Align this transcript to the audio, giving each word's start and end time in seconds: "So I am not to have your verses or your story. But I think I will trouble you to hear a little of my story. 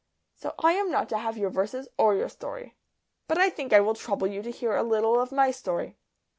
"So 0.33 0.55
I 0.57 0.71
am 0.73 0.89
not 0.89 1.09
to 1.09 1.17
have 1.19 1.37
your 1.37 1.51
verses 1.51 1.87
or 1.95 2.15
your 2.15 2.27
story. 2.27 2.75
But 3.27 3.37
I 3.37 3.51
think 3.51 3.71
I 3.71 3.81
will 3.81 3.93
trouble 3.93 4.25
you 4.25 4.41
to 4.41 4.49
hear 4.49 4.75
a 4.75 4.81
little 4.81 5.21
of 5.21 5.31
my 5.31 5.51
story. 5.51 5.95